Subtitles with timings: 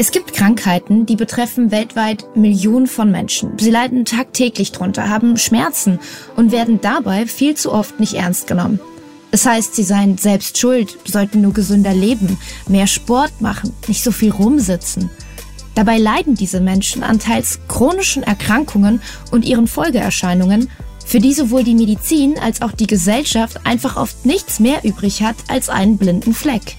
[0.00, 3.58] Es gibt Krankheiten, die betreffen weltweit Millionen von Menschen.
[3.58, 5.98] Sie leiden tagtäglich drunter, haben Schmerzen
[6.36, 8.80] und werden dabei viel zu oft nicht ernst genommen.
[9.30, 14.10] Es heißt, sie seien selbst schuld, sollten nur gesünder leben, mehr Sport machen, nicht so
[14.10, 15.10] viel rumsitzen.
[15.74, 20.70] Dabei leiden diese Menschen an teils chronischen Erkrankungen und ihren Folgeerscheinungen,
[21.04, 25.36] für die sowohl die Medizin als auch die Gesellschaft einfach oft nichts mehr übrig hat
[25.48, 26.76] als einen blinden Fleck.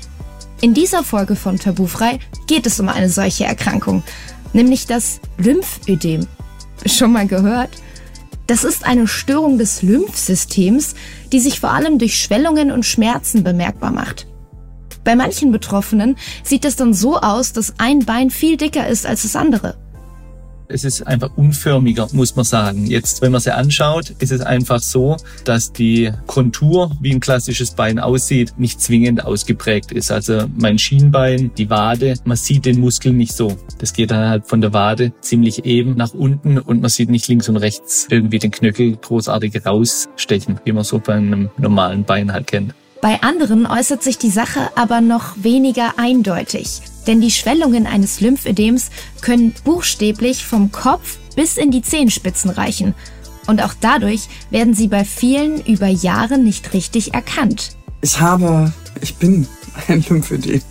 [0.61, 4.03] In dieser Folge von Tabufrei geht es um eine solche Erkrankung,
[4.53, 6.27] nämlich das Lymphödem.
[6.85, 7.71] Schon mal gehört?
[8.45, 10.93] Das ist eine Störung des Lymphsystems,
[11.31, 14.27] die sich vor allem durch Schwellungen und Schmerzen bemerkbar macht.
[15.03, 19.23] Bei manchen Betroffenen sieht es dann so aus, dass ein Bein viel dicker ist als
[19.23, 19.80] das andere.
[20.71, 22.85] Es ist einfach unförmiger, muss man sagen.
[22.85, 27.71] Jetzt, wenn man sie anschaut, ist es einfach so, dass die Kontur, wie ein klassisches
[27.71, 30.11] Bein aussieht, nicht zwingend ausgeprägt ist.
[30.11, 33.57] Also mein Schienbein, die Wade, man sieht den Muskel nicht so.
[33.79, 37.27] Das geht dann halt von der Wade ziemlich eben nach unten und man sieht nicht
[37.27, 42.31] links und rechts irgendwie den Knöchel großartig rausstechen, wie man so bei einem normalen Bein
[42.31, 42.73] halt kennt.
[43.01, 48.89] Bei anderen äußert sich die Sache aber noch weniger eindeutig, denn die Schwellungen eines Lymphödems
[49.21, 52.93] können buchstäblich vom Kopf bis in die Zehenspitzen reichen.
[53.47, 57.75] Und auch dadurch werden sie bei vielen über Jahre nicht richtig erkannt.
[58.01, 59.47] Ich habe, ich bin
[59.87, 60.61] ein Lymphödem.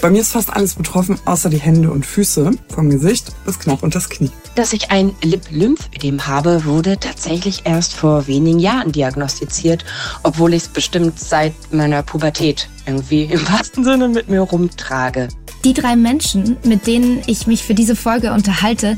[0.00, 3.82] Bei mir ist fast alles betroffen, außer die Hände und Füße, vom Gesicht bis knapp
[3.82, 4.30] unter das Knie.
[4.54, 9.84] Dass ich ein Lip-Lymphödem habe, wurde tatsächlich erst vor wenigen Jahren diagnostiziert,
[10.22, 15.28] obwohl ich es bestimmt seit meiner Pubertät irgendwie im wahrsten Sinne mit mir rumtrage.
[15.64, 18.96] Die drei Menschen, mit denen ich mich für diese Folge unterhalte,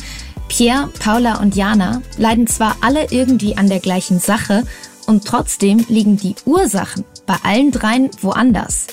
[0.49, 4.65] Pierre, Paula und Jana, leiden zwar alle irgendwie an der gleichen Sache
[5.07, 8.87] und trotzdem liegen die Ursachen bei allen dreien woanders.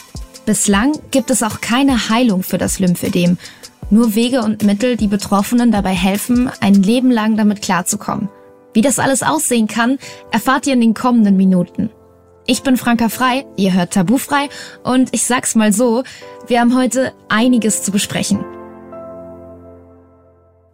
[0.45, 3.37] Bislang gibt es auch keine Heilung für das Lymphödem,
[3.89, 8.29] nur Wege und Mittel, die Betroffenen dabei helfen, ein Leben lang damit klarzukommen.
[8.73, 9.99] Wie das alles aussehen kann,
[10.31, 11.91] erfahrt ihr in den kommenden Minuten.
[12.45, 14.49] Ich bin Franka Frei, ihr hört Tabufrei
[14.83, 16.03] und ich sag's mal so,
[16.47, 18.43] wir haben heute einiges zu besprechen.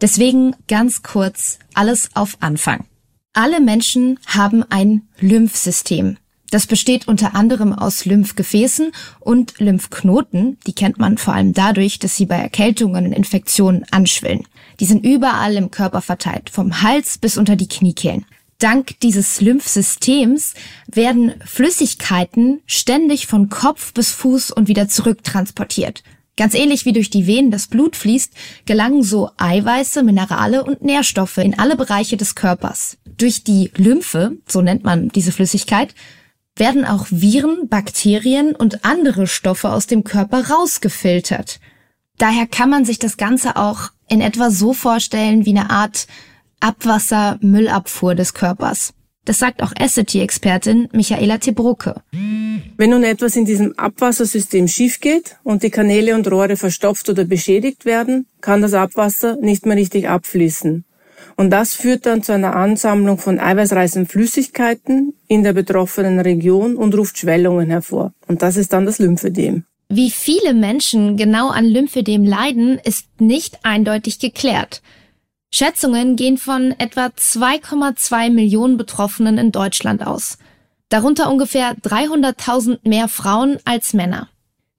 [0.00, 2.86] Deswegen ganz kurz alles auf Anfang.
[3.34, 6.16] Alle Menschen haben ein Lymphsystem.
[6.50, 8.90] Das besteht unter anderem aus Lymphgefäßen
[9.20, 10.58] und Lymphknoten.
[10.66, 14.46] Die kennt man vor allem dadurch, dass sie bei Erkältungen und Infektionen anschwillen.
[14.80, 18.24] Die sind überall im Körper verteilt, vom Hals bis unter die Kniekehlen.
[18.58, 20.54] Dank dieses Lymphsystems
[20.86, 26.02] werden Flüssigkeiten ständig von Kopf bis Fuß und wieder zurück transportiert.
[26.36, 28.32] Ganz ähnlich wie durch die Venen das Blut fließt,
[28.66, 32.98] gelangen so Eiweiße, Minerale und Nährstoffe in alle Bereiche des Körpers.
[33.18, 35.94] Durch die Lymphe, so nennt man diese Flüssigkeit,
[36.60, 41.58] werden auch Viren, Bakterien und andere Stoffe aus dem Körper rausgefiltert.
[42.18, 46.06] Daher kann man sich das Ganze auch in etwa so vorstellen wie eine Art
[46.60, 48.92] Abwasser-Müllabfuhr des Körpers.
[49.24, 52.02] Das sagt auch Essity-Expertin Michaela Tebrucke.
[52.76, 57.24] Wenn nun etwas in diesem Abwassersystem schief geht und die Kanäle und Rohre verstopft oder
[57.24, 60.84] beschädigt werden, kann das Abwasser nicht mehr richtig abfließen.
[61.40, 66.94] Und das führt dann zu einer Ansammlung von eiweißreichen Flüssigkeiten in der betroffenen Region und
[66.94, 68.12] ruft Schwellungen hervor.
[68.28, 69.64] Und das ist dann das Lymphödem.
[69.88, 74.82] Wie viele Menschen genau an Lymphödem leiden, ist nicht eindeutig geklärt.
[75.50, 80.36] Schätzungen gehen von etwa 2,2 Millionen Betroffenen in Deutschland aus.
[80.90, 84.28] Darunter ungefähr 300.000 mehr Frauen als Männer.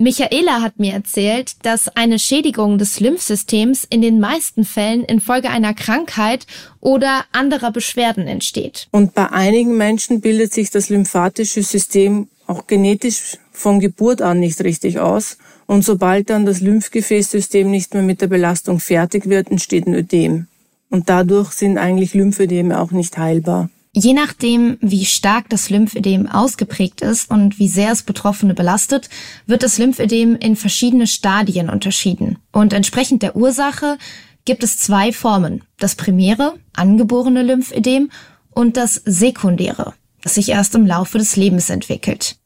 [0.02, 5.76] Michaela hat mir erzählt, dass eine Schädigung des Lymphsystems in den meisten Fällen infolge einer
[5.76, 6.48] Krankheit
[6.80, 8.88] oder anderer Beschwerden entsteht.
[8.90, 14.62] Und bei einigen Menschen bildet sich das lymphatische System auch genetisch von Geburt an nicht
[14.64, 15.38] richtig aus.
[15.68, 20.48] Und sobald dann das Lymphgefäßsystem nicht mehr mit der Belastung fertig wird, entsteht ein Ödem.
[20.90, 23.70] Und dadurch sind eigentlich Lymphödeme auch nicht heilbar.
[23.94, 29.10] Je nachdem, wie stark das Lymphödem ausgeprägt ist und wie sehr es Betroffene belastet,
[29.48, 32.38] wird das Lymphödem in verschiedene Stadien unterschieden.
[32.54, 33.98] Und entsprechend der Ursache
[34.46, 35.64] gibt es zwei Formen.
[35.78, 38.10] Das primäre, angeborene Lymphödem
[38.50, 42.38] und das sekundäre, das sich erst im Laufe des Lebens entwickelt.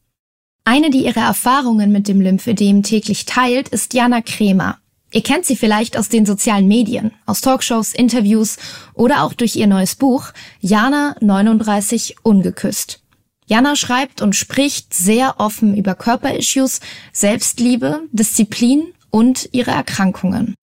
[0.64, 4.80] Eine, die ihre Erfahrungen mit dem Lymphödem täglich teilt, ist Jana Kremer.
[5.16, 8.58] Ihr kennt sie vielleicht aus den sozialen Medien, aus Talkshows, Interviews
[8.92, 10.26] oder auch durch ihr neues Buch
[10.60, 13.00] Jana 39 Ungeküsst.
[13.46, 16.80] Jana schreibt und spricht sehr offen über Körperissues,
[17.14, 20.54] Selbstliebe, Disziplin und ihre Erkrankungen.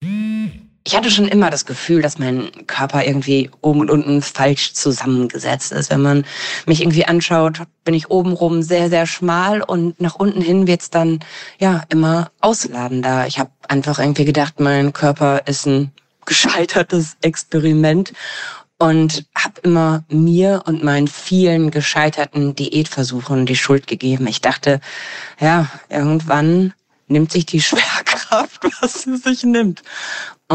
[0.86, 5.72] Ich hatte schon immer das Gefühl, dass mein Körper irgendwie oben und unten falsch zusammengesetzt
[5.72, 5.90] ist.
[5.90, 6.26] Wenn man
[6.66, 11.20] mich irgendwie anschaut, bin ich obenrum sehr, sehr schmal und nach unten hin wird's dann
[11.58, 13.26] ja immer ausladender.
[13.26, 15.90] Ich habe einfach irgendwie gedacht, mein Körper ist ein
[16.26, 18.12] gescheitertes Experiment
[18.78, 24.26] und habe immer mir und meinen vielen gescheiterten Diätversuchen die Schuld gegeben.
[24.26, 24.80] Ich dachte,
[25.40, 26.74] ja, irgendwann
[27.06, 29.82] nimmt sich die Schwerkraft, was sie sich nimmt.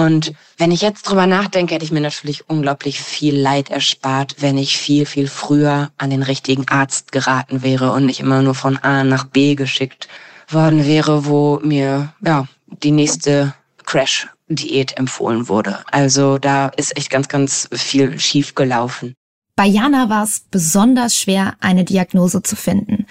[0.06, 4.58] Und wenn ich jetzt drüber nachdenke, hätte ich mir natürlich unglaublich viel Leid erspart, wenn
[4.58, 8.78] ich viel, viel früher an den richtigen Arzt geraten wäre und nicht immer nur von
[8.78, 10.08] A nach B geschickt
[10.48, 12.48] worden wäre, wo mir, ja,
[12.84, 13.54] die nächste
[13.86, 15.80] Crash-Diät empfohlen wurde.
[15.92, 19.14] Also da ist echt ganz, ganz viel schief gelaufen.
[19.56, 23.06] Bei Jana war es besonders schwer, eine Diagnose zu finden.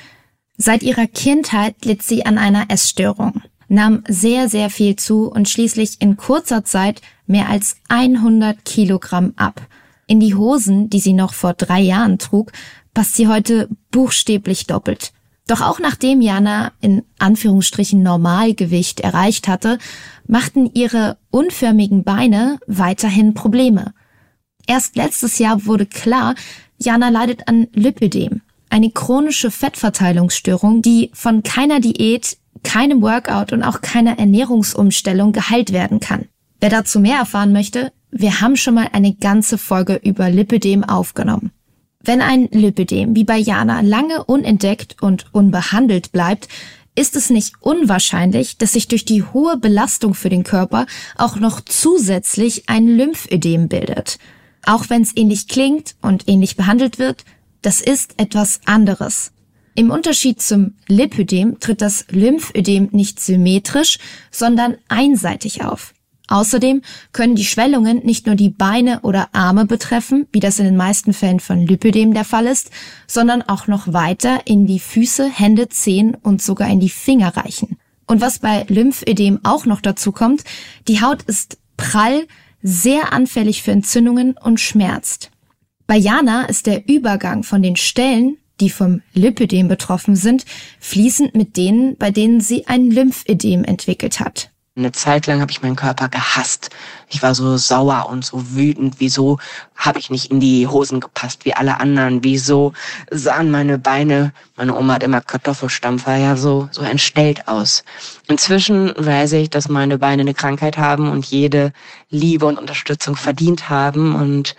[0.57, 6.01] Seit ihrer Kindheit litt sie an einer Essstörung nahm sehr, sehr viel zu und schließlich
[6.01, 9.61] in kurzer Zeit mehr als 100 Kilogramm ab.
[10.07, 12.53] In die Hosen, die sie noch vor drei Jahren trug,
[12.95, 15.13] passt sie heute buchstäblich doppelt.
[15.47, 19.79] Doch auch nachdem Jana in Anführungsstrichen Normalgewicht erreicht hatte,
[20.27, 23.95] machten ihre unförmigen Beine weiterhin Probleme.
[24.67, 26.35] Erst letztes Jahr wurde klar,
[26.77, 33.81] Jana leidet an Lipödem, eine chronische Fettverteilungsstörung, die von keiner Diät keinem Workout und auch
[33.81, 36.27] keiner Ernährungsumstellung geheilt werden kann.
[36.61, 41.53] Wer dazu mehr erfahren möchte, wir haben schon mal eine ganze Folge über Lipidem aufgenommen.
[42.03, 46.49] Wenn ein Lipidem wie bei Jana lange unentdeckt und unbehandelt bleibt,
[46.95, 51.61] ist es nicht unwahrscheinlich, dass sich durch die hohe Belastung für den Körper auch noch
[51.61, 54.19] zusätzlich ein Lymphödem bildet.
[54.65, 57.25] Auch wenn es ähnlich klingt und ähnlich behandelt wird,
[57.63, 59.33] das ist etwas anderes.
[59.79, 64.01] Im Unterschied zum Lipödem tritt das Lymphödem nicht symmetrisch,
[64.33, 65.95] sondern einseitig auf.
[66.27, 66.83] Außerdem
[67.13, 71.13] können die Schwellungen nicht nur die Beine oder Arme betreffen, wie das in den meisten
[71.13, 72.73] Fällen von Lipödem der Fall ist,
[73.07, 77.79] sondern auch noch weiter in die Füße, Hände, Zehen und sogar in die Finger reichen.
[78.09, 80.43] Und was bei Lymphödem auch noch dazu kommt,
[80.89, 82.27] die Haut ist prall,
[82.63, 85.31] sehr anfällig für Entzündungen und schmerzt.
[85.87, 90.45] Bei Jana ist der Übergang von den Stellen, die vom Lipödem betroffen sind,
[90.81, 94.51] fließend mit denen, bei denen sie ein Lymphödem entwickelt hat.
[94.79, 96.71] Eine Zeit lang habe ich meinen Körper gehasst.
[97.09, 98.95] Ich war so sauer und so wütend.
[98.99, 99.39] Wieso
[99.75, 102.23] habe ich nicht in die Hosen gepasst wie alle anderen?
[102.23, 102.75] Wieso
[103.11, 107.83] sahen meine Beine, meine Oma hat immer Kartoffelstampfer, ja so, so entstellt aus.
[108.29, 111.73] Inzwischen weiß ich, dass meine Beine eine Krankheit haben und jede
[112.09, 114.15] Liebe und Unterstützung verdient haben.
[114.15, 114.55] Und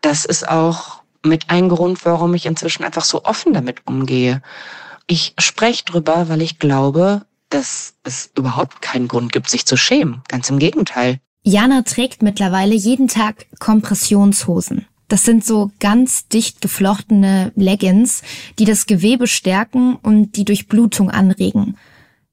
[0.00, 4.42] das ist auch mit ein Grund, warum ich inzwischen einfach so offen damit umgehe.
[5.06, 10.22] Ich spreche drüber, weil ich glaube, dass es überhaupt keinen Grund gibt, sich zu schämen.
[10.28, 11.18] Ganz im Gegenteil.
[11.42, 14.86] Jana trägt mittlerweile jeden Tag Kompressionshosen.
[15.08, 18.22] Das sind so ganz dicht geflochtene Leggings,
[18.58, 21.76] die das Gewebe stärken und die Durchblutung anregen.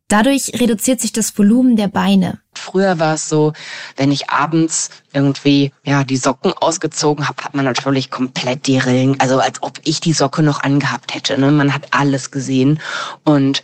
[0.10, 2.40] Dadurch reduziert sich das Volumen der Beine.
[2.54, 3.52] Früher war es so,
[3.98, 9.20] wenn ich abends irgendwie ja die Socken ausgezogen habe, hat man natürlich komplett die Rillen,
[9.20, 11.38] also als ob ich die Socke noch angehabt hätte.
[11.38, 11.52] Ne?
[11.52, 12.80] Man hat alles gesehen.
[13.26, 13.64] Und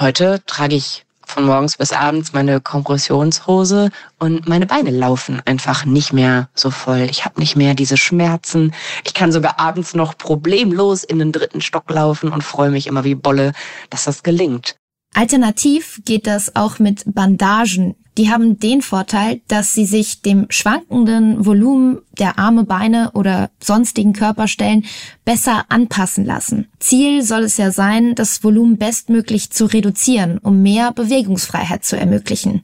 [0.00, 6.12] heute trage ich von morgens bis abends meine Kompressionshose und meine Beine laufen einfach nicht
[6.12, 7.06] mehr so voll.
[7.08, 8.74] Ich habe nicht mehr diese Schmerzen.
[9.04, 13.04] Ich kann sogar abends noch problemlos in den dritten Stock laufen und freue mich immer
[13.04, 13.52] wie Bolle,
[13.90, 14.76] dass das gelingt.
[15.14, 17.94] Alternativ geht das auch mit Bandagen.
[18.18, 24.12] Die haben den Vorteil, dass sie sich dem schwankenden Volumen der Arme, Beine oder sonstigen
[24.12, 24.84] Körperstellen
[25.24, 26.68] besser anpassen lassen.
[26.78, 32.62] Ziel soll es ja sein, das Volumen bestmöglich zu reduzieren, um mehr Bewegungsfreiheit zu ermöglichen.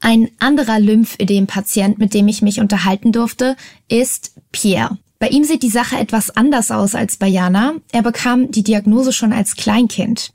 [0.00, 3.56] Ein anderer Lymphödem-Patient, mit dem ich mich unterhalten durfte,
[3.88, 4.98] ist Pierre.
[5.22, 7.74] Bei ihm sieht die Sache etwas anders aus als bei Jana.
[7.92, 10.32] Er bekam die Diagnose schon als Kleinkind.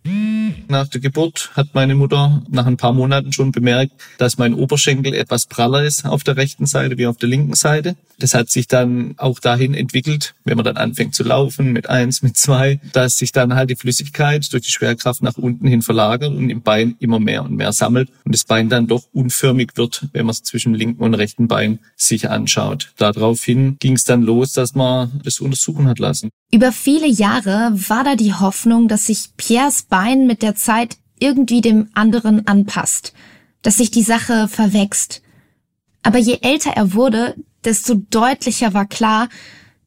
[0.69, 5.13] Nach der Geburt hat meine Mutter nach ein paar Monaten schon bemerkt, dass mein Oberschenkel
[5.13, 7.97] etwas praller ist auf der rechten Seite wie auf der linken Seite.
[8.19, 12.23] Das hat sich dann auch dahin entwickelt, wenn man dann anfängt zu laufen mit eins,
[12.23, 16.33] mit zwei, dass sich dann halt die Flüssigkeit durch die Schwerkraft nach unten hin verlagert
[16.33, 20.07] und im Bein immer mehr und mehr sammelt und das Bein dann doch unförmig wird,
[20.13, 22.91] wenn man es zwischen linken und rechten Bein sich anschaut.
[22.97, 26.29] Daraufhin ging es dann los, dass man das untersuchen hat lassen.
[26.51, 31.61] Über viele Jahre war da die Hoffnung, dass sich Piers Bein mit der Zeit irgendwie
[31.61, 33.13] dem anderen anpasst,
[33.61, 35.21] dass sich die Sache verwächst.
[36.03, 37.35] Aber je älter er wurde,
[37.67, 39.27] desto deutlicher war klar,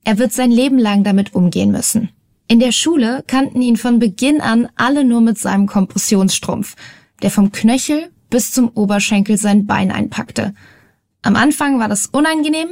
[0.04, 2.10] er wird sein Leben lang damit umgehen müssen.
[2.46, 6.76] In der Schule kannten ihn von Beginn an alle nur mit seinem Kompressionsstrumpf,
[7.22, 10.54] der vom Knöchel bis zum Oberschenkel sein Bein einpackte.
[11.22, 12.68] Am Anfang war das unangenehm,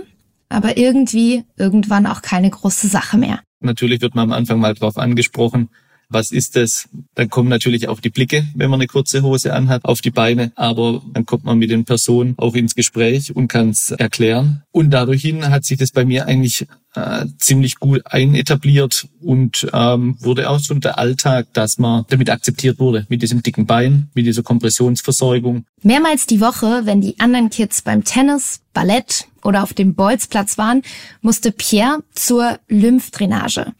[0.50, 3.40] aber irgendwie irgendwann auch keine große Sache mehr.
[3.60, 5.70] Natürlich wird man am Anfang mal drauf angesprochen,
[6.08, 6.88] was ist das?
[7.14, 10.52] Dann kommen natürlich auch die Blicke, wenn man eine kurze Hose anhat, auf die Beine.
[10.56, 14.62] Aber dann kommt man mit den Personen auch ins Gespräch und kann es erklären.
[14.70, 20.16] Und dadurch hin hat sich das bei mir eigentlich äh, ziemlich gut einetabliert und ähm,
[20.20, 24.26] wurde auch so der Alltag, dass man damit akzeptiert wurde, mit diesem dicken Bein, mit
[24.26, 25.64] dieser Kompressionsversorgung.
[25.82, 30.82] Mehrmals die Woche, wenn die anderen Kids beim Tennis, Ballett oder auf dem Bolzplatz waren,
[31.20, 33.72] musste Pierre zur Lymphdrainage.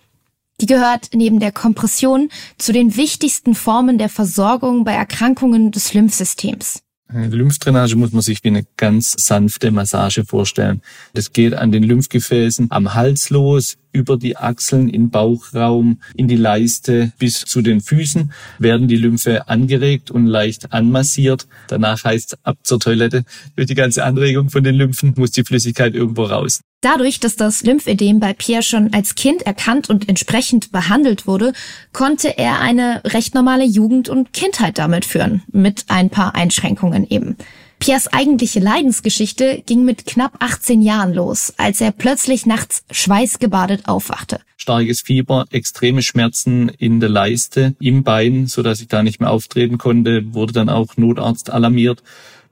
[0.61, 6.81] Die gehört neben der Kompression zu den wichtigsten Formen der Versorgung bei Erkrankungen des Lymphsystems.
[7.11, 10.83] Eine Lymphdrainage muss man sich wie eine ganz sanfte Massage vorstellen.
[11.15, 16.37] Das geht an den Lymphgefäßen am Hals los, über die Achseln, in Bauchraum, in die
[16.37, 21.47] Leiste bis zu den Füßen werden die Lymphe angeregt und leicht anmassiert.
[21.69, 23.25] Danach heißt ab zur Toilette.
[23.57, 26.61] Durch die ganze Anregung von den Lymphen muss die Flüssigkeit irgendwo raus.
[26.81, 31.53] Dadurch, dass das Lymphödem bei Pierre schon als Kind erkannt und entsprechend behandelt wurde,
[31.93, 37.37] konnte er eine recht normale Jugend und Kindheit damit führen, mit ein paar Einschränkungen eben.
[37.79, 44.41] Piers eigentliche Leidensgeschichte ging mit knapp 18 Jahren los, als er plötzlich nachts schweißgebadet aufwachte.
[44.57, 49.31] Starkes Fieber, extreme Schmerzen in der Leiste, im Bein, so dass ich da nicht mehr
[49.31, 52.03] auftreten konnte, wurde dann auch Notarzt alarmiert,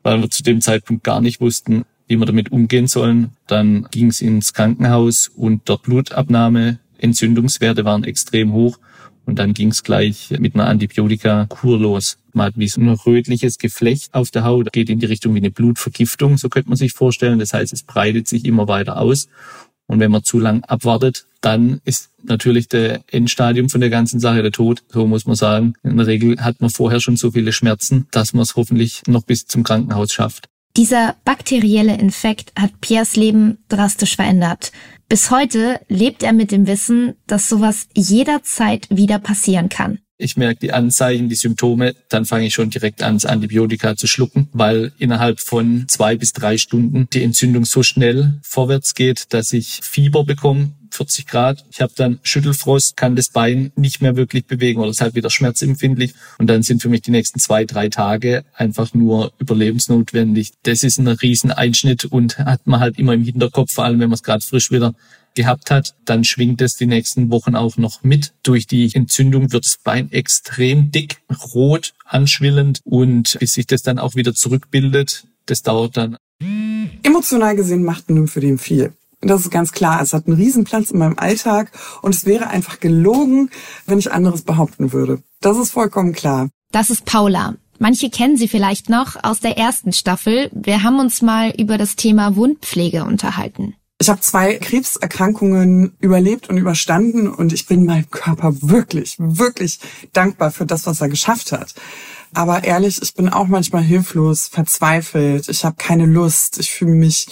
[0.02, 3.33] weil wir zu dem Zeitpunkt gar nicht wussten, wie wir damit umgehen sollen.
[3.49, 8.78] Dann ging es ins Krankenhaus und dort Blutabnahme, Entzündungswerte waren extrem hoch.
[9.26, 12.16] Und dann ging es gleich mit einer Antibiotika-Kur los.
[12.33, 15.38] Man hat wie so ein rötliches Geflecht auf der Haut, geht in die Richtung wie
[15.38, 17.40] eine Blutvergiftung, so könnte man sich vorstellen.
[17.40, 19.28] Das heißt, es breitet sich immer weiter aus.
[19.88, 24.42] Und wenn man zu lang abwartet, dann ist natürlich der Endstadium von der ganzen Sache
[24.42, 24.83] der Tod.
[24.88, 25.75] So muss man sagen.
[25.83, 29.23] In der Regel hat man vorher schon so viele Schmerzen, dass man es hoffentlich noch
[29.23, 30.49] bis zum Krankenhaus schafft.
[30.76, 34.73] Dieser bakterielle Infekt hat Piers Leben drastisch verändert.
[35.08, 40.00] Bis heute lebt er mit dem Wissen, dass sowas jederzeit wieder passieren kann.
[40.18, 44.08] Ich merke die Anzeichen, die Symptome, dann fange ich schon direkt an, das Antibiotika zu
[44.08, 49.52] schlucken, weil innerhalb von zwei bis drei Stunden die Entzündung so schnell vorwärts geht, dass
[49.52, 51.64] ich Fieber bekomme, 40 Grad.
[51.70, 55.30] Ich habe dann Schüttelfrost, kann das Bein nicht mehr wirklich bewegen oder ist halt wieder
[55.30, 56.14] schmerzempfindlich.
[56.38, 60.52] Und dann sind für mich die nächsten zwei, drei Tage einfach nur überlebensnotwendig.
[60.62, 64.14] Das ist ein Rieseneinschnitt und hat man halt immer im Hinterkopf, vor allem wenn man
[64.14, 64.94] es gerade frisch wieder
[65.34, 68.32] gehabt hat, dann schwingt es die nächsten Wochen auch noch mit.
[68.42, 71.18] Durch die Entzündung wird das Bein extrem dick,
[71.54, 76.16] rot, anschwillend und bis sich das dann auch wieder zurückbildet, das dauert dann.
[77.02, 78.92] Emotional gesehen macht ein Lymphödem viel.
[79.20, 80.00] Das ist ganz klar.
[80.02, 83.50] Es hat einen Riesenplatz in meinem Alltag und es wäre einfach gelogen,
[83.87, 85.23] wenn ich anderes behaupten würde.
[85.40, 86.49] Das ist vollkommen klar.
[86.73, 87.54] Das ist Paula.
[87.78, 90.50] Manche kennen sie vielleicht noch aus der ersten Staffel.
[90.54, 93.75] Wir haben uns mal über das Thema Wundpflege unterhalten.
[93.99, 99.80] Ich habe zwei Krebserkrankungen überlebt und überstanden und ich bin meinem Körper wirklich, wirklich
[100.12, 101.75] dankbar für das, was er geschafft hat.
[102.35, 107.28] Aber ehrlich, ich bin auch manchmal hilflos, verzweifelt, ich habe keine Lust, ich fühle mich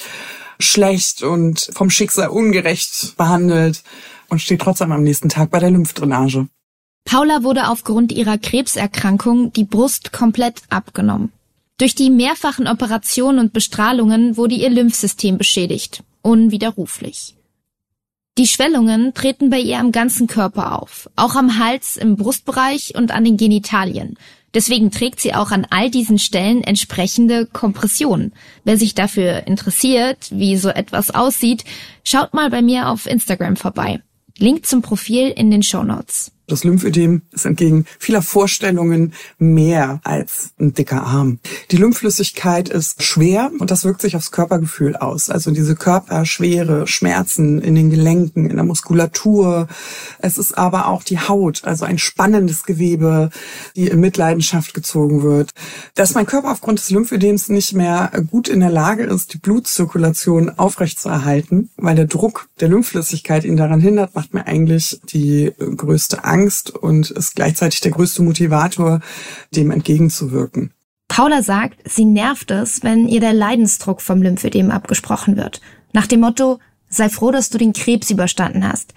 [0.59, 3.83] schlecht und vom Schicksal ungerecht behandelt
[4.29, 6.49] und steht trotzdem am nächsten Tag bei der Lymphdrainage.
[7.05, 11.33] Paula wurde aufgrund ihrer Krebserkrankung die Brust komplett abgenommen.
[11.79, 17.35] Durch die mehrfachen Operationen und Bestrahlungen wurde ihr Lymphsystem beschädigt, unwiderruflich.
[18.39, 23.13] Die Schwellungen treten bei ihr am ganzen Körper auf, auch am Hals, im Brustbereich und
[23.13, 24.17] an den Genitalien.
[24.55, 28.33] Deswegen trägt sie auch an all diesen Stellen entsprechende Kompressionen.
[28.63, 31.65] Wer sich dafür interessiert, wie so etwas aussieht,
[32.05, 34.01] schaut mal bei mir auf Instagram vorbei.
[34.39, 36.34] Link zum Profil in den Show Notes.
[36.47, 41.39] Das Lymphödem ist entgegen vieler Vorstellungen mehr als ein dicker Arm.
[41.71, 45.31] Die Lymphflüssigkeit ist schwer und das wirkt sich aufs Körpergefühl aus.
[45.31, 49.69] Also diese Körperschwere, Schmerzen in den Gelenken, in der Muskulatur.
[50.19, 53.31] Es ist aber auch die Haut, also ein spannendes Gewebe,
[53.75, 55.51] die in Mitleidenschaft gezogen wird.
[55.95, 60.51] Dass mein Körper aufgrund des Lymphödems nicht mehr gut in der Lage ist, die Blutzirkulation
[60.51, 66.35] aufrechtzuerhalten, weil der Druck der Lymphflüssigkeit ihn daran hindert, macht mir eigentlich die größte Angst
[66.45, 69.01] Angst und ist gleichzeitig der größte Motivator,
[69.57, 70.73] dem entgegenzuwirken.
[71.09, 75.61] Paula sagt, sie nervt es, wenn ihr der Leidensdruck vom Lymphödem abgesprochen wird.
[75.93, 76.59] Nach dem Motto,
[76.89, 78.93] sei froh, dass du den Krebs überstanden hast.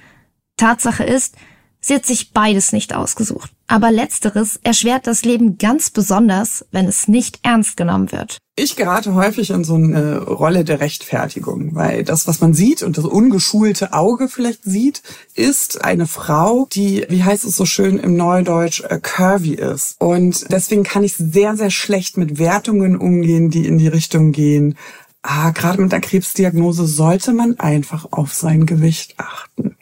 [0.58, 1.36] Tatsache ist,
[1.80, 3.52] sie hat sich beides nicht ausgesucht.
[3.68, 8.38] Aber letzteres erschwert das Leben ganz besonders, wenn es nicht ernst genommen wird.
[8.56, 12.98] Ich gerate häufig in so eine Rolle der Rechtfertigung, weil das, was man sieht und
[12.98, 15.04] das ungeschulte Auge vielleicht sieht,
[15.36, 19.96] ist eine Frau, die, wie heißt es so schön im Neudeutsch, äh, curvy ist.
[20.00, 24.76] Und deswegen kann ich sehr, sehr schlecht mit Wertungen umgehen, die in die Richtung gehen,
[25.22, 29.77] ah, gerade mit der Krebsdiagnose sollte man einfach auf sein Gewicht achten.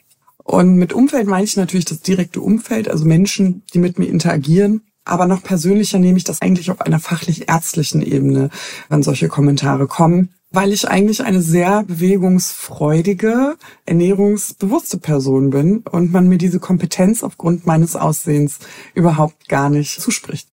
[0.46, 4.82] Und mit Umfeld meine ich natürlich das direkte Umfeld, also Menschen, die mit mir interagieren.
[5.04, 8.50] Aber noch persönlicher nehme ich das eigentlich auf einer fachlich-ärztlichen Ebene,
[8.88, 16.28] wenn solche Kommentare kommen, weil ich eigentlich eine sehr bewegungsfreudige, ernährungsbewusste Person bin und man
[16.28, 18.60] mir diese Kompetenz aufgrund meines Aussehens
[18.94, 20.48] überhaupt gar nicht zuspricht.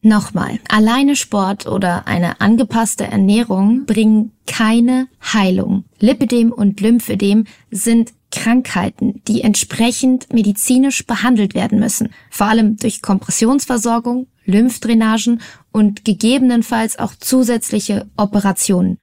[0.00, 5.84] Nochmal, alleine Sport oder eine angepasste Ernährung bringen keine Heilung.
[5.98, 14.26] Lipidem und Lymphödem sind Krankheiten, die entsprechend medizinisch behandelt werden müssen, vor allem durch Kompressionsversorgung,
[14.44, 15.40] Lymphdrainagen
[15.72, 18.98] und gegebenenfalls auch zusätzliche Operationen.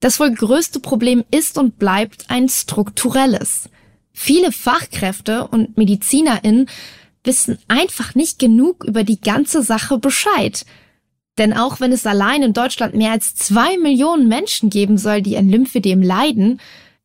[0.00, 3.70] Das wohl größte Problem ist und bleibt ein strukturelles.
[4.12, 6.68] Viele Fachkräfte und MedizinerInnen
[7.24, 10.66] wissen einfach nicht genug über die ganze Sache Bescheid.
[11.38, 15.36] Denn auch wenn es allein in Deutschland mehr als zwei Millionen Menschen geben soll, die
[15.36, 16.60] an Lymphedem leiden,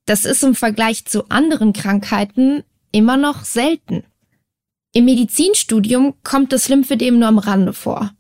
[0.06, 4.04] das ist im Vergleich zu anderen Krankheiten immer noch selten.
[4.92, 8.12] Im Medizinstudium kommt das Lymphedem nur am Rande vor.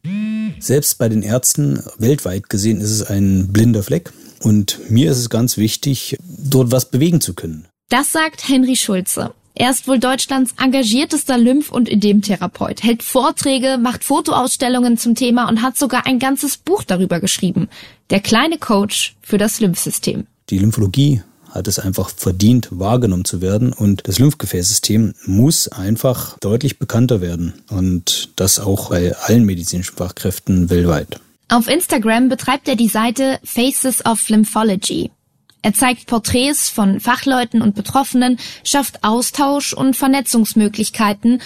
[0.60, 4.12] Selbst bei den Ärzten weltweit gesehen ist es ein blinder Fleck.
[4.42, 7.68] Und mir ist es ganz wichtig, dort was bewegen zu können.
[7.90, 9.34] Das sagt Henry Schulze.
[9.56, 15.62] Er ist wohl Deutschlands engagiertester Lymph- und Ödemtherapeut, hält Vorträge, macht Fotoausstellungen zum Thema und
[15.62, 17.68] hat sogar ein ganzes Buch darüber geschrieben.
[18.10, 20.28] Der kleine Coach für das Lymphsystem.
[20.50, 23.74] Die Lymphologie hat es einfach verdient, wahrgenommen zu werden.
[23.74, 27.54] Und das Lymphgefäßsystem muss einfach deutlich bekannter werden.
[27.70, 31.20] Und das auch bei allen medizinischen Fachkräften weltweit.
[31.50, 35.10] Auf Instagram betreibt er die Seite Faces of Lymphology.
[35.62, 41.42] Er zeigt Porträts von Fachleuten und Betroffenen, schafft Austausch und Vernetzungsmöglichkeiten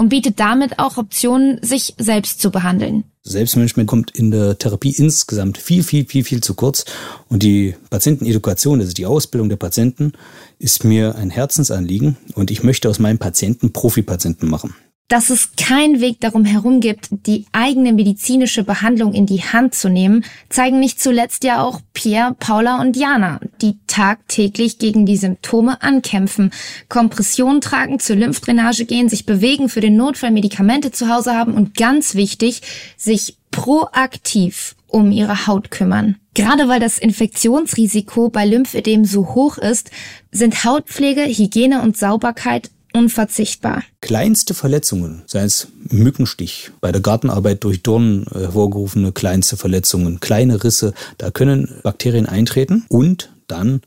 [0.00, 3.04] und bietet damit auch Optionen, sich selbst zu behandeln.
[3.22, 6.86] Selbstmanagement kommt in der Therapie insgesamt viel, viel, viel, viel zu kurz.
[7.28, 10.14] Und die Patientenedukation, also die Ausbildung der Patienten,
[10.58, 14.74] ist mir ein Herzensanliegen und ich möchte aus meinen Patienten Profipatienten machen
[15.10, 19.88] dass es keinen Weg darum herum gibt, die eigene medizinische Behandlung in die Hand zu
[19.88, 25.82] nehmen, zeigen nicht zuletzt ja auch Pierre, Paula und Jana, die tagtäglich gegen die Symptome
[25.82, 26.52] ankämpfen,
[26.88, 31.76] Kompression tragen, zur Lymphdrainage gehen, sich bewegen, für den Notfall Medikamente zu Hause haben und
[31.76, 32.62] ganz wichtig,
[32.96, 36.18] sich proaktiv um ihre Haut kümmern.
[36.34, 39.90] Gerade weil das Infektionsrisiko bei Lymphödem so hoch ist,
[40.30, 43.82] sind Hautpflege, Hygiene und Sauberkeit unverzichtbar.
[44.00, 50.62] Kleinste Verletzungen, sei es Mückenstich, bei der Gartenarbeit durch Dornen äh, hervorgerufene kleinste Verletzungen, kleine
[50.62, 53.82] Risse, da können Bakterien eintreten und dann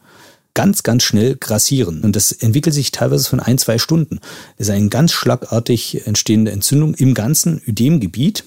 [0.54, 2.02] ganz, ganz schnell grassieren.
[2.02, 4.20] Und das entwickelt sich teilweise von ein, zwei Stunden.
[4.58, 8.44] Das ist eine ganz schlagartig entstehende Entzündung im ganzen Ödemgebiet.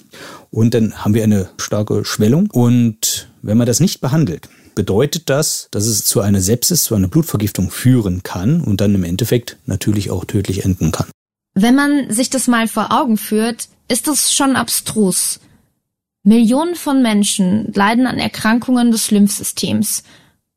[0.50, 2.48] Und dann haben wir eine starke Schwellung.
[2.52, 7.08] Und wenn man das nicht behandelt, bedeutet das, dass es zu einer Sepsis, zu einer
[7.08, 11.08] Blutvergiftung führen kann und dann im Endeffekt natürlich auch tödlich enden kann.
[11.54, 15.40] Wenn man sich das mal vor Augen führt, ist das schon abstrus.
[16.22, 20.04] Millionen von Menschen leiden an Erkrankungen des Lymphsystems.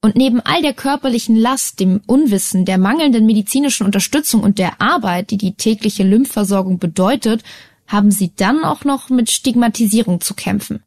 [0.02, 5.32] Und neben all der körperlichen Last, dem Unwissen, der mangelnden medizinischen Unterstützung und der Arbeit,
[5.32, 7.44] die die tägliche Lymphversorgung bedeutet,
[7.88, 10.84] haben sie dann auch noch mit Stigmatisierung zu kämpfen.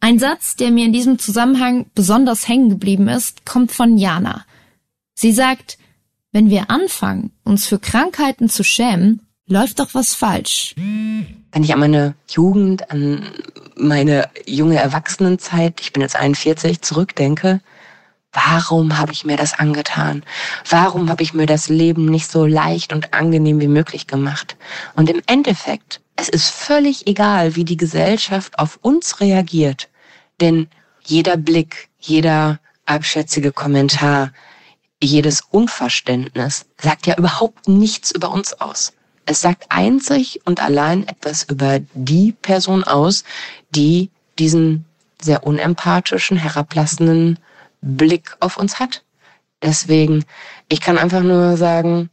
[0.00, 4.44] Ein Satz, der mir in diesem Zusammenhang besonders hängen geblieben ist, kommt von Jana.
[5.14, 5.76] Sie sagt,
[6.30, 10.74] wenn wir anfangen, uns für Krankheiten zu schämen, läuft doch was falsch.
[10.76, 13.26] Wenn ich an meine Jugend, an
[13.76, 17.60] meine junge Erwachsenenzeit, ich bin jetzt 41, zurückdenke,
[18.32, 20.22] warum habe ich mir das angetan?
[20.68, 24.56] Warum habe ich mir das Leben nicht so leicht und angenehm wie möglich gemacht?
[24.94, 29.88] Und im Endeffekt es ist völlig egal, wie die Gesellschaft auf uns reagiert,
[30.40, 30.66] denn
[31.04, 34.32] jeder Blick, jeder abschätzige Kommentar,
[35.00, 38.94] jedes Unverständnis sagt ja überhaupt nichts über uns aus.
[39.26, 43.22] Es sagt einzig und allein etwas über die Person aus,
[43.70, 44.86] die diesen
[45.22, 47.38] sehr unempathischen, herablassenden
[47.80, 49.04] Blick auf uns hat.
[49.62, 50.24] Deswegen,
[50.68, 52.10] ich kann einfach nur sagen,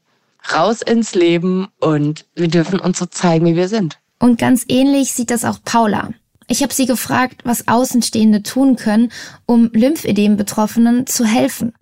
[0.53, 3.99] raus ins Leben und wir dürfen uns so zeigen, wie wir sind.
[4.19, 6.11] Und ganz ähnlich sieht das auch Paula.
[6.47, 9.11] Ich habe sie gefragt, was Außenstehende tun können,
[9.45, 11.73] um Lymphödem-Betroffenen zu helfen.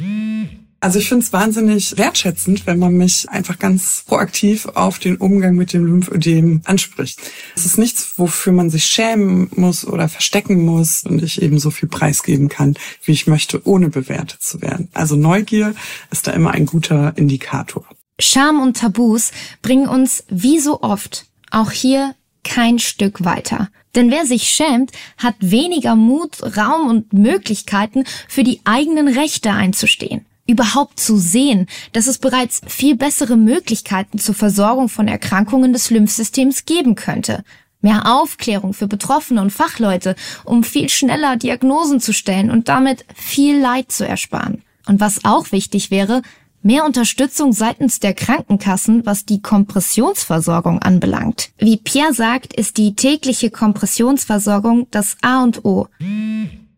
[0.83, 5.55] Also ich finde es wahnsinnig wertschätzend, wenn man mich einfach ganz proaktiv auf den Umgang
[5.55, 7.21] mit dem Lymphödem anspricht.
[7.55, 11.71] Es ist nichts, wofür man sich schämen muss oder verstecken muss und ich eben so
[11.71, 14.89] viel preisgeben kann, wie ich möchte, ohne bewertet zu werden.
[14.93, 15.73] Also Neugier
[16.11, 17.85] ist da immer ein guter Indikator.
[18.19, 23.69] Scham und Tabus bringen uns wie so oft auch hier kein Stück weiter.
[23.95, 30.25] Denn wer sich schämt, hat weniger Mut, Raum und Möglichkeiten, für die eigenen Rechte einzustehen.
[30.45, 36.65] Überhaupt zu sehen, dass es bereits viel bessere Möglichkeiten zur Versorgung von Erkrankungen des Lymphsystems
[36.65, 37.43] geben könnte.
[37.81, 43.59] Mehr Aufklärung für Betroffene und Fachleute, um viel schneller Diagnosen zu stellen und damit viel
[43.59, 44.63] Leid zu ersparen.
[44.85, 46.23] Und was auch wichtig wäre,
[46.63, 51.49] mehr Unterstützung seitens der Krankenkassen, was die Kompressionsversorgung anbelangt.
[51.57, 55.87] Wie Pierre sagt, ist die tägliche Kompressionsversorgung das A und O.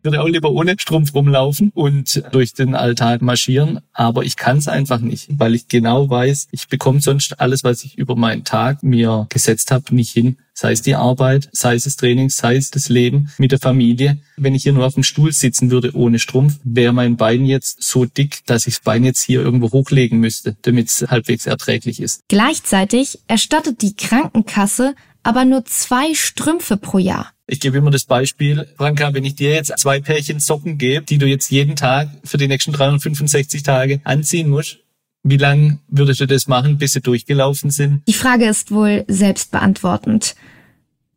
[0.06, 4.58] Ich würde auch lieber ohne Strumpf rumlaufen und durch den Alltag marschieren, aber ich kann
[4.58, 8.44] es einfach nicht, weil ich genau weiß, ich bekomme sonst alles, was ich über meinen
[8.44, 12.56] Tag mir gesetzt habe, nicht hin sei es die Arbeit, sei es das Training, sei
[12.56, 14.18] es das Leben mit der Familie.
[14.38, 17.82] Wenn ich hier nur auf dem Stuhl sitzen würde ohne Strumpf, wäre mein Bein jetzt
[17.82, 22.00] so dick, dass ich das Bein jetzt hier irgendwo hochlegen müsste, damit es halbwegs erträglich
[22.00, 22.22] ist.
[22.28, 27.32] Gleichzeitig erstattet die Krankenkasse aber nur zwei Strümpfe pro Jahr.
[27.48, 31.18] Ich gebe immer das Beispiel, Franka, wenn ich dir jetzt zwei Pärchen Socken gebe, die
[31.18, 34.78] du jetzt jeden Tag für die nächsten 365 Tage anziehen musst,
[35.22, 38.02] wie lange würdest du das machen, bis sie durchgelaufen sind?
[38.08, 40.34] Die Frage ist wohl selbstbeantwortend.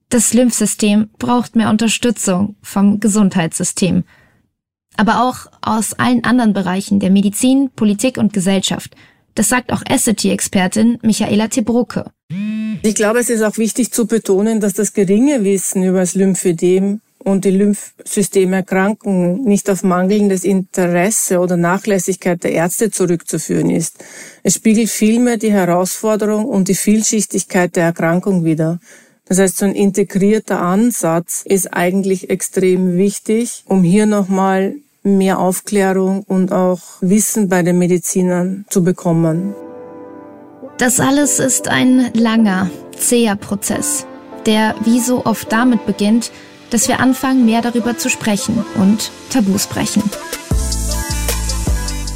[0.10, 4.04] Das Lymphsystem braucht mehr Unterstützung vom Gesundheitssystem.
[4.98, 8.96] Aber auch aus allen anderen Bereichen der Medizin, Politik und Gesellschaft.
[9.36, 12.12] Das sagt auch Essity-Expertin Michaela Tebrucke.
[12.82, 17.02] Ich glaube, es ist auch wichtig zu betonen, dass das geringe Wissen über das Lymphödem
[17.20, 24.04] und die Lymphsystemerkrankungen nicht auf mangelndes Interesse oder Nachlässigkeit der Ärzte zurückzuführen ist.
[24.44, 28.80] Es spiegelt vielmehr die Herausforderung und die Vielschichtigkeit der Erkrankung wider.
[29.26, 36.24] Das heißt, so ein integrierter Ansatz ist eigentlich extrem wichtig, um hier nochmal mehr Aufklärung
[36.24, 39.54] und auch Wissen bei den Medizinern zu bekommen.
[40.80, 44.08] Das alles ist ein langer, zäher Prozess,
[44.46, 46.32] der wie so oft damit beginnt,
[46.70, 50.02] dass wir anfangen, mehr darüber zu sprechen und Tabus brechen.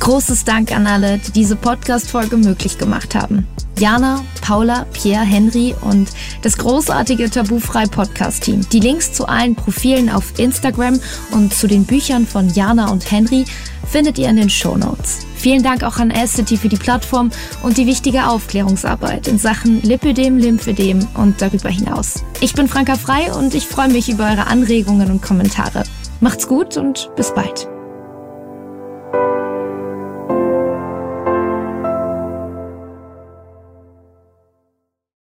[0.04, 3.48] Großes Dank an alle, die diese Podcast-Folge möglich gemacht haben.
[3.80, 6.10] Jana, Paula, Pierre, Henry und
[6.42, 8.68] das großartige Tabufrei Podcast Team.
[8.74, 11.00] Die Links zu allen Profilen auf Instagram
[11.32, 13.46] und zu den Büchern von Jana und Henry
[13.90, 15.20] findet ihr in den Show Notes.
[15.38, 20.38] Vielen Dank auch an Aesthety für die Plattform und die wichtige Aufklärungsarbeit in Sachen Lipödem,
[20.38, 22.26] Lymphödem und darüber hinaus.
[22.42, 25.86] Ich bin Franka Frei und ich freue mich über eure Anregungen und Kommentare.
[26.20, 27.73] Macht's gut und bis bald.